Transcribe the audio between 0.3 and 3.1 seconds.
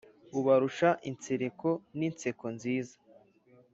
ubarusha insereko n’inseko nziza